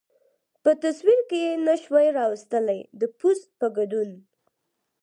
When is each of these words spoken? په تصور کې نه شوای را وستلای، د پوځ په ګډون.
په 0.63 0.71
تصور 0.83 1.19
کې 1.29 1.43
نه 1.65 1.75
شوای 1.81 2.07
را 2.17 2.25
وستلای، 2.31 2.79
د 2.99 3.03
پوځ 3.17 3.39
په 3.59 3.67
ګډون. 3.77 4.09